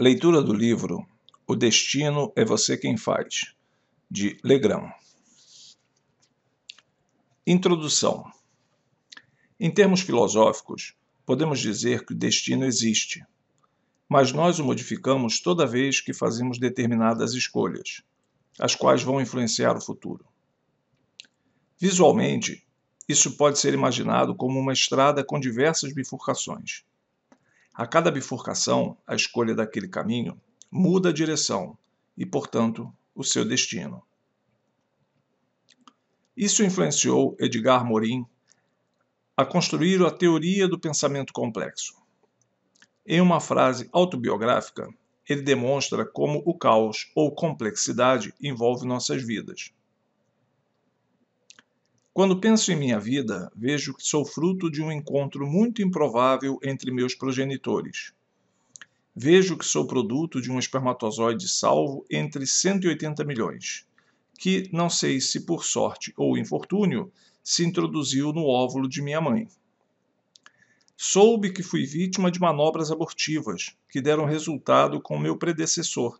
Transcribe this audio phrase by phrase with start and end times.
[0.00, 1.04] Leitura do livro
[1.44, 3.52] O Destino é Você Quem Faz,
[4.08, 4.92] de Legrand.
[7.44, 8.30] Introdução.
[9.58, 10.94] Em termos filosóficos,
[11.26, 13.26] podemos dizer que o destino existe,
[14.08, 18.00] mas nós o modificamos toda vez que fazemos determinadas escolhas,
[18.56, 20.24] as quais vão influenciar o futuro.
[21.76, 22.64] Visualmente,
[23.08, 26.84] isso pode ser imaginado como uma estrada com diversas bifurcações.
[27.78, 30.36] A cada bifurcação, a escolha daquele caminho
[30.68, 31.78] muda a direção
[32.16, 34.02] e, portanto, o seu destino.
[36.36, 38.26] Isso influenciou Edgar Morin
[39.36, 41.94] a construir a teoria do pensamento complexo.
[43.06, 44.92] Em uma frase autobiográfica,
[45.28, 49.72] ele demonstra como o caos ou complexidade envolve nossas vidas.
[52.18, 56.90] Quando penso em minha vida, vejo que sou fruto de um encontro muito improvável entre
[56.90, 58.12] meus progenitores.
[59.14, 63.86] Vejo que sou produto de um espermatozoide salvo entre 180 milhões,
[64.36, 69.46] que, não sei se por sorte ou infortúnio, se introduziu no óvulo de minha mãe.
[70.96, 76.18] Soube que fui vítima de manobras abortivas, que deram resultado com meu predecessor,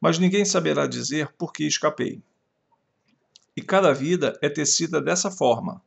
[0.00, 2.22] mas ninguém saberá dizer por que escapei.
[3.54, 5.82] E cada vida é tecida dessa forma,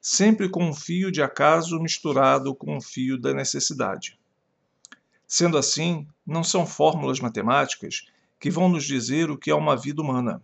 [0.00, 4.18] sempre com um fio de acaso misturado com um fio da necessidade.
[5.26, 8.08] Sendo assim, não são fórmulas matemáticas
[8.40, 10.42] que vão nos dizer o que é uma vida humana.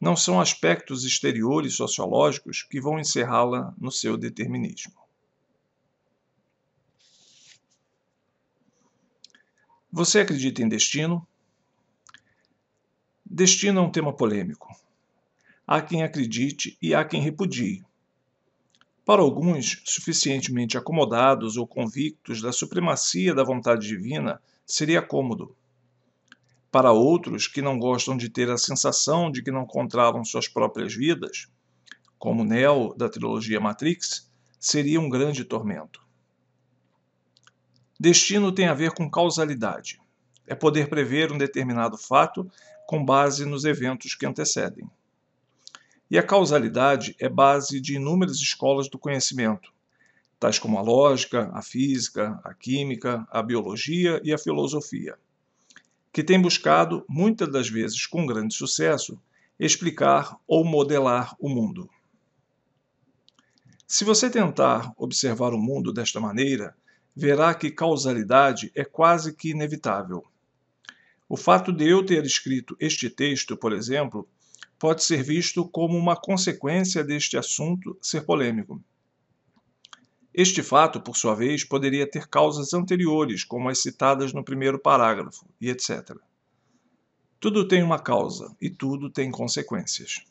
[0.00, 4.94] Não são aspectos exteriores sociológicos que vão encerrá-la no seu determinismo.
[9.90, 11.26] Você acredita em destino?
[13.26, 14.81] Destino é um tema polêmico
[15.72, 17.82] há quem acredite e há quem repudie.
[19.06, 25.56] Para alguns, suficientemente acomodados ou convictos da supremacia da vontade divina, seria cômodo.
[26.70, 30.94] Para outros que não gostam de ter a sensação de que não controlam suas próprias
[30.94, 31.48] vidas,
[32.18, 36.02] como Neo da trilogia Matrix, seria um grande tormento.
[37.98, 39.98] Destino tem a ver com causalidade.
[40.46, 42.46] É poder prever um determinado fato
[42.86, 44.86] com base nos eventos que antecedem.
[46.12, 49.72] E a causalidade é base de inúmeras escolas do conhecimento,
[50.38, 55.16] tais como a lógica, a física, a química, a biologia e a filosofia,
[56.12, 59.18] que têm buscado, muitas das vezes com grande sucesso,
[59.58, 61.88] explicar ou modelar o mundo.
[63.86, 66.76] Se você tentar observar o mundo desta maneira,
[67.16, 70.22] verá que causalidade é quase que inevitável.
[71.26, 74.28] O fato de eu ter escrito este texto, por exemplo,
[74.82, 78.82] pode ser visto como uma consequência deste assunto ser polêmico.
[80.34, 85.46] Este fato, por sua vez, poderia ter causas anteriores, como as citadas no primeiro parágrafo,
[85.60, 86.16] e etc.
[87.38, 90.24] Tudo tem uma causa e tudo tem consequências.